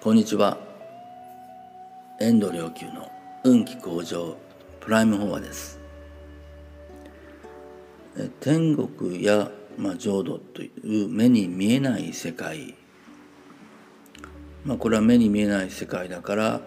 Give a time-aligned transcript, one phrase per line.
[0.00, 0.56] こんにちは。
[2.20, 3.10] 遠藤良久の
[3.42, 4.36] 運気向上
[4.78, 5.80] プライムフォアです。
[8.38, 10.70] 天国や、まあ、浄土とい
[11.04, 12.76] う目に見えない世界。
[14.64, 16.60] まあこれは目に見えない世界だから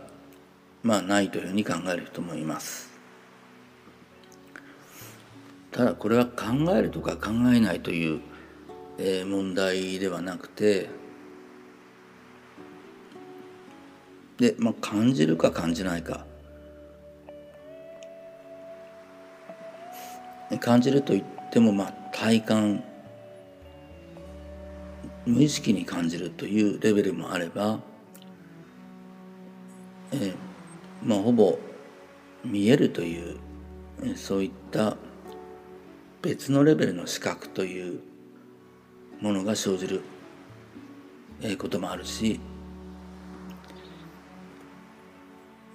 [0.83, 2.91] まあないというふうに考える人もいます。
[5.71, 8.19] ただこれは考えるとか考えないという、
[8.97, 10.89] えー、問題ではなくて
[14.41, 16.25] で、まあ、感じるか感じないか。
[20.59, 22.83] 感じると言ってもまあ体感
[25.25, 27.79] 無意識に感じるというレベルもあれば、
[30.11, 30.35] えー、
[31.03, 31.57] まあほぼ
[32.43, 33.37] 見えるという
[34.17, 34.97] そういった
[36.21, 38.01] 別のレベルの視覚という
[39.21, 40.01] ものが生じる
[41.57, 42.41] こともあるし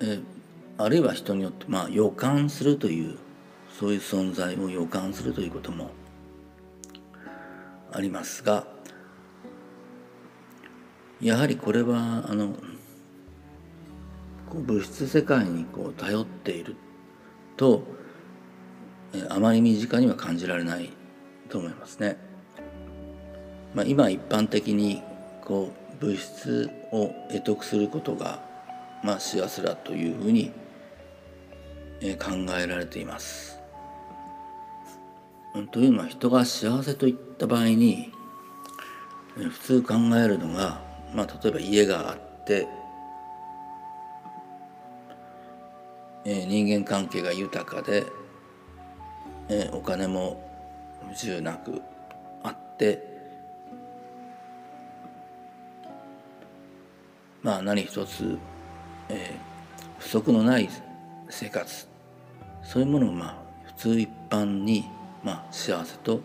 [0.00, 0.20] え
[0.78, 3.18] あるいは人によってまあ予感するという
[3.78, 5.90] そういう存在を予感するということも
[7.92, 8.66] ありますが
[11.20, 12.54] やはりこれはあの
[14.50, 16.76] こう物質世界にこう頼っている
[17.56, 17.84] と
[19.30, 20.90] あまり身近には感じられない
[21.48, 22.18] と思いますね。
[23.74, 25.02] まあ、今一般的に
[25.44, 28.45] こう物質を得得することが
[29.06, 30.50] まあ、幸せだというふうに
[32.18, 33.56] 考えられています。
[35.70, 38.12] というのは人が幸せといった場合に
[39.36, 40.82] 普通考えるのが、
[41.14, 42.66] まあ、例えば家があって
[46.24, 48.04] 人間関係が豊かで
[49.72, 50.42] お金も
[51.06, 51.80] 不自由なく
[52.42, 53.02] あって
[57.40, 58.36] まあ何一つ
[59.08, 60.68] えー、不足のない
[61.28, 61.86] 生活。
[62.62, 64.88] そういうものをまあ普通一般に、
[65.22, 66.20] まあ、幸せと、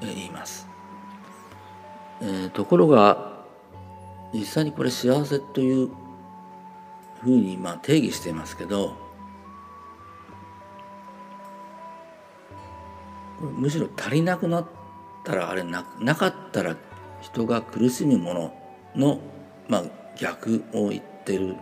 [0.00, 0.68] 言います、
[2.20, 3.44] えー、ところが
[4.34, 5.88] 実際にこれ幸せという
[7.22, 8.94] ふうにまあ定義していますけど
[13.40, 14.66] むしろ足りなくなっ
[15.24, 16.76] たらあれななかったら
[17.22, 18.54] 人が苦しむもの
[18.94, 19.20] の、
[19.68, 19.84] まあ、
[20.18, 21.56] 逆を言ってってる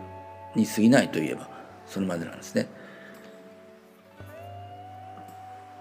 [0.53, 1.49] に過ぎないといえば
[1.87, 2.67] それまでなんですね。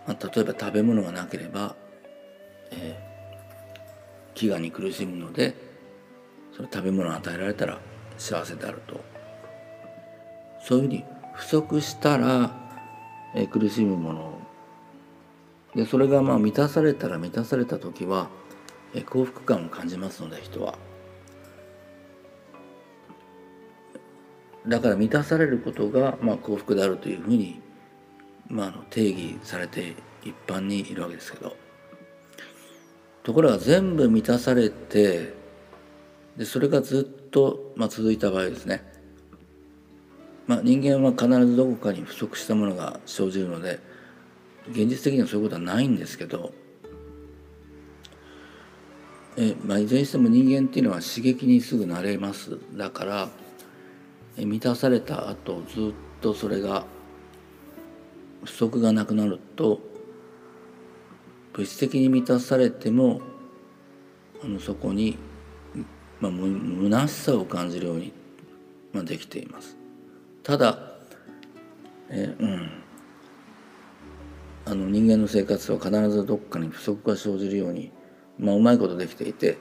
[0.06, 1.74] まあ、例えば食べ物がなければ、
[2.70, 5.54] えー、飢餓に苦しむので
[6.54, 7.78] その食べ物を与えられたら
[8.18, 9.00] 幸せであると
[10.62, 12.54] そういうふうに不足したら、
[13.34, 14.38] えー、苦しむもの
[15.74, 18.28] でそれがまあ満たされたら満たされた時は、
[18.94, 20.76] えー、幸福感を感じますので人は。
[24.66, 27.60] だから満たされることが、まあ、幸福であるというふうに、
[28.48, 31.56] まあ、定義されて一般にいるわけですけど。
[33.24, 35.32] ところが全部満たされて
[36.36, 38.84] でそれがずっと、まあ、続いた場合ですね、
[40.46, 43.80] まあ、人間は必ずどこかに不足したものが生じるので
[44.68, 46.52] 現実的にはそういうことはないんですけど
[49.36, 52.56] え、まあ、いずれにしても人間っていうのは刺激にすぐ慣れます。
[52.74, 53.28] だから
[54.36, 56.84] 満たされた後ずっとそれが
[58.44, 59.80] 不足がなくなると
[61.52, 63.20] 物質的に満たされても
[64.42, 65.16] あのそこに、
[66.20, 68.12] まあ、む虚しさを感じるように、
[68.92, 69.76] まあ、できています。
[70.42, 70.78] ただ
[72.10, 72.70] えうん
[74.66, 77.92] あの人間の生活は必ずどっかに不足が生じるように、
[78.38, 79.58] まあ、うまいことできていて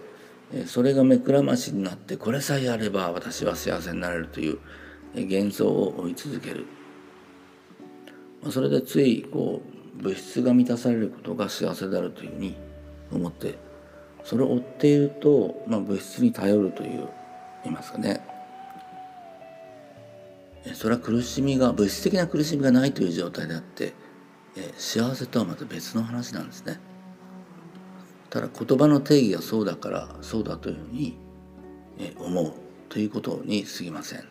[0.68, 4.60] それが目くらましになってこれさえあれば私は幸せになれるという
[5.16, 6.66] 幻想を追い続ける
[8.52, 9.62] それでついこ
[10.00, 12.56] う物質が満たされることが幸せであるというふうに
[13.12, 13.58] 思って
[14.24, 17.10] それを追っていると、まあ、物質に頼るという
[17.64, 18.22] 言いますかね
[20.74, 23.94] それは苦しみが物質的な苦しみがないという状態であって
[24.78, 26.80] 幸せとはまた別の話なんですね。
[28.34, 31.16] ただ言葉の定義がそうだからそうだというふうに
[32.18, 32.54] 思う
[32.90, 34.24] ということに過ぎません。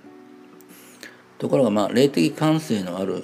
[1.39, 3.23] ところがまあ霊的感性のある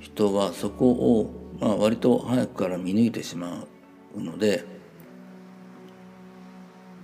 [0.00, 3.64] 人はそこをまあ割と早くから見抜いてしま
[4.16, 4.64] うので、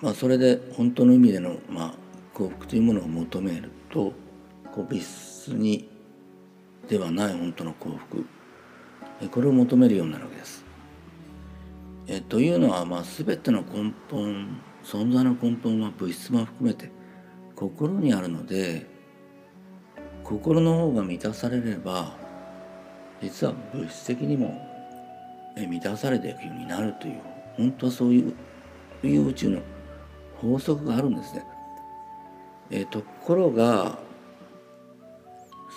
[0.00, 1.94] まあ、それで本当の意味でのまあ
[2.34, 4.14] 幸福というものを求めると
[4.74, 5.88] こう別質に
[6.88, 8.26] ではない本当の幸福
[9.30, 10.65] これを求めるようになるわけです。
[12.08, 16.90] えというのは、まあ、全ての根本存在の根本は物質も含めて
[17.56, 18.86] 心にあるので
[20.22, 22.16] 心の方が満たされれば
[23.20, 24.60] 実は物質的にも
[25.56, 27.20] 満たされていくようになるという
[27.56, 28.34] 本当はそういう
[29.06, 29.60] いう宇宙の
[30.36, 31.44] 法則があるんですね。
[32.70, 33.98] えところが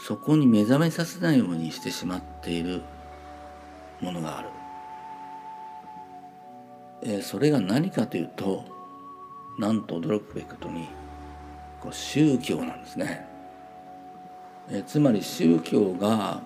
[0.05, 2.81] そこに目覚めさせないようにしてしまっている
[4.01, 4.58] ものがある。
[7.03, 8.65] えそれが何かというと
[9.57, 10.87] なんと驚くべきことに
[11.79, 13.25] こう宗教なんですね。
[14.69, 16.43] えつまり宗教が、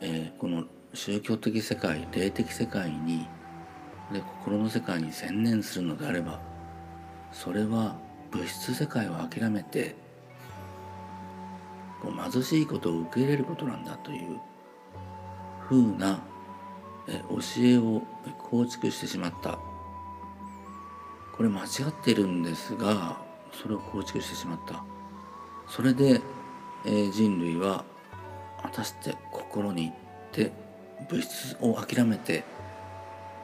[0.00, 0.64] え、この
[0.94, 3.26] 宗教的世界霊的世界に
[4.12, 6.40] で心の世界に専念するのであれば
[7.32, 7.96] それは
[8.30, 9.96] 物質世界を諦めて
[12.00, 14.38] こう貧しいことを受け入れることなんだという
[15.68, 16.20] ふうな
[17.06, 18.02] 教えを
[18.50, 19.58] 構築してしまった。
[21.36, 23.20] これ間違ってるんですが
[23.52, 24.84] それを構築してしまった。
[25.68, 26.20] それで、
[26.84, 27.84] えー、人類は
[28.62, 29.94] 果たして心に行っ
[30.32, 30.52] て
[31.08, 32.42] 物質を諦めて、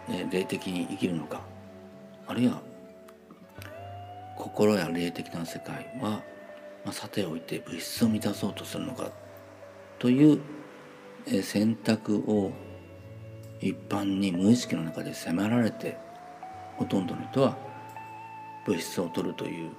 [0.08, 1.42] えー、霊的に生きるのか
[2.26, 2.62] あるいは
[4.36, 6.22] 心や霊的な世界は、
[6.84, 9.12] まあ、さておいて物質を満たそうとするのか
[9.98, 10.40] という、
[11.26, 12.50] えー、選択を
[13.60, 15.96] 一般に無意識の中で迫られて
[16.76, 17.56] ほとんどの人は
[18.66, 19.70] 物質を取るという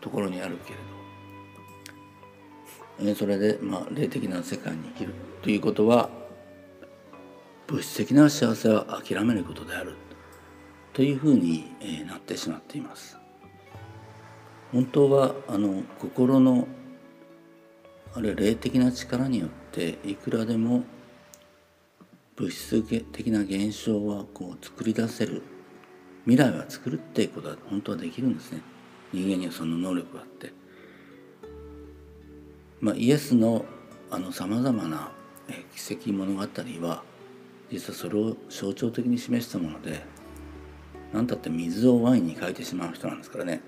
[0.00, 0.72] ところにあるけ
[3.02, 6.08] れどそれで、まあ、霊的な世界に生きるということは
[7.66, 9.94] 物質的な幸せは諦めることである
[10.92, 11.74] というふうに
[12.06, 13.18] なってしまっています。
[14.70, 16.68] 本当はあの心の
[18.14, 20.84] あるいは霊的な力によっていくらでも
[22.36, 22.82] 物質
[23.12, 25.42] 的な現象はこう作り出せる
[26.24, 28.60] 未来は作るっていうことは本当はできるんですね。
[29.12, 30.52] 人間にはその能力があって、
[32.80, 33.64] まあ、イエスの
[34.10, 35.12] あのさまざまな
[35.74, 37.02] 奇跡物語は
[37.70, 40.02] 実はそれを象徴的に示したもので
[41.12, 43.60] 何たって水をワインに変えてしまう人なんですからね、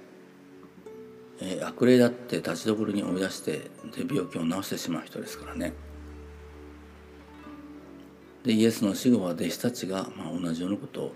[1.40, 3.70] えー、悪霊だって立ちどころに追い出してで
[4.08, 5.72] 病気を治してしまう人ですからね。
[8.46, 11.12] でイエスの死後は弟子たちが、まあ、同じようなことを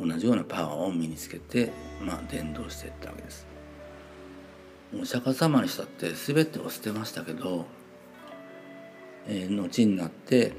[0.00, 1.70] 同じようなパワーを身につけて、
[2.00, 3.46] まあ、伝道していったわけです。
[5.00, 7.66] お釈迦様にしたって全てを捨てましたけど、
[9.26, 10.52] えー、後になって、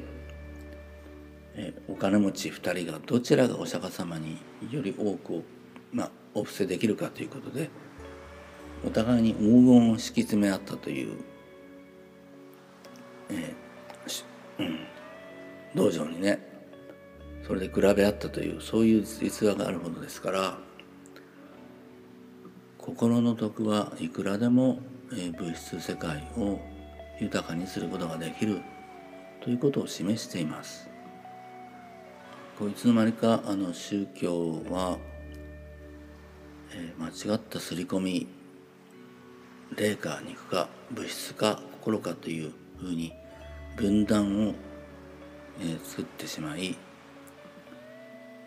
[1.56, 4.38] えー、お金持ち2人がどちらがお釈迦様に
[4.70, 5.44] より多く
[5.92, 7.70] まあ、お布施できるかということで
[8.86, 11.18] お互いに黄金を敷き詰め合ったという、
[13.30, 14.80] えーうん、
[15.78, 16.40] 道場にね
[17.46, 20.58] それで比べ合ったというそういう実話があるほどですから
[22.78, 24.80] 心の徳はいくらでも
[25.10, 26.60] 物質世界を
[27.20, 28.62] 豊かにすることができる
[29.42, 30.90] ということを示しています。
[32.58, 34.98] こいつの間にかあの宗教は、
[36.74, 38.28] えー、間違った刷り込み
[39.76, 43.14] 霊か肉か物質か心かというふうに
[43.76, 44.56] 分断を
[45.60, 46.78] え作ってしまい、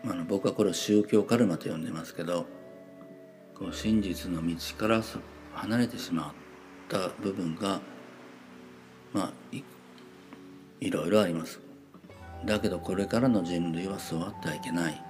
[0.04, 2.46] まあ、の僕はこれを宗教カルマと呼んでますけど
[3.58, 5.02] こう真実の道から
[5.54, 6.32] 離れてしまっ
[6.88, 7.80] た部分が
[9.12, 9.62] まあい
[10.80, 11.60] いろいろあります。
[12.46, 15.02] だけどこれからの人類はそうあってはいけない。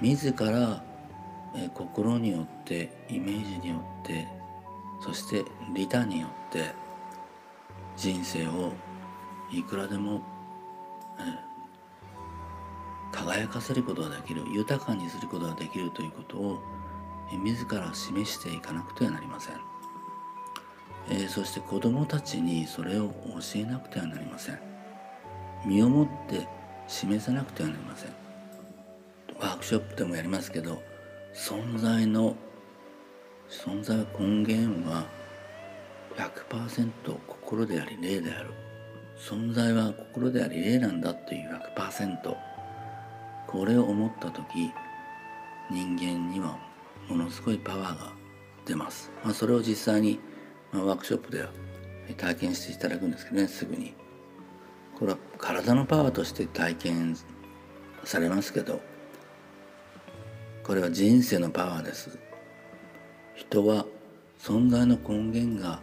[0.00, 0.84] 自ら
[1.56, 4.28] え心によってイメージによって
[5.00, 6.72] そして利他によって
[7.96, 8.72] 人生を
[9.50, 10.22] いくらでも、
[11.18, 11.22] え
[13.12, 16.58] 輝かせることができる豊かにすることができるということを、
[17.32, 19.54] え自ら示していかなくてはなりません、
[21.10, 23.14] えー、そして子どもたちにそれを教
[23.56, 24.60] えなくてはなりません。
[25.66, 26.46] 身をもって
[26.86, 28.10] 示さなくてはなりません。
[29.40, 30.82] ワークショップでもやりますけど
[31.34, 32.34] 存在の
[33.48, 35.06] 存在根源は
[36.16, 36.90] 100%
[37.26, 38.67] 心であり霊である。
[39.18, 42.36] 存在は心であり霊なんだという100%
[43.48, 44.72] これを思った時
[45.70, 46.58] 人間には
[47.08, 48.12] ものすごいパワーが
[48.64, 50.20] 出ます、まあ、それを実際に、
[50.72, 51.48] まあ、ワークショップでは
[52.16, 53.94] 体験していただくんですけどねすぐに。
[54.98, 57.16] これは体のパワーとして体験
[58.02, 58.80] されますけど
[60.64, 62.18] これは人生のパワーです。
[63.34, 63.86] 人は
[64.38, 65.80] 存在の根源が、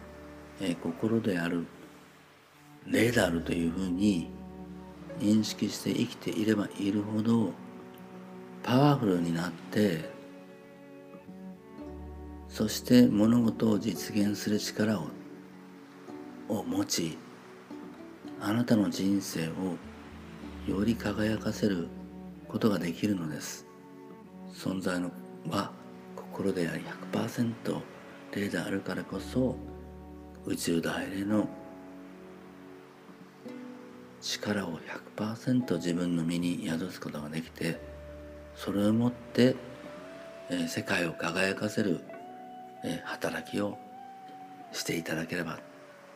[0.60, 1.66] えー、心である
[2.86, 4.30] 霊であるというふうに
[5.18, 7.52] 認識して生きていればいるほど
[8.62, 10.10] パワフルになって
[12.48, 15.08] そして物事を実現する力を
[16.48, 17.18] を持ち
[18.40, 19.76] あなたの人生を
[20.66, 21.88] より輝かせる
[22.48, 23.66] ことができるのです。
[24.52, 25.10] 存在の
[25.48, 25.70] は
[26.14, 27.80] 心であり100%
[28.32, 29.56] 霊であるからこそ
[30.44, 31.48] 宇宙大霊の
[34.26, 34.78] 力を
[35.16, 37.80] 100%自分の身に宿すことができて
[38.56, 39.54] それをもって、
[40.50, 42.00] え、世界を輝かせる、
[42.82, 43.76] え、働きを
[44.72, 45.58] していただければ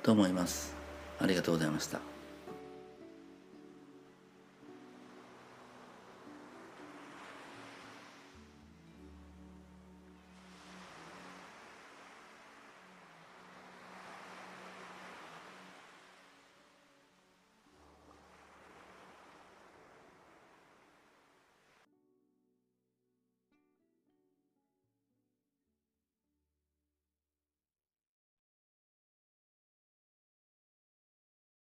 [0.03, 0.75] と思います。
[1.19, 2.10] ありがとうございました。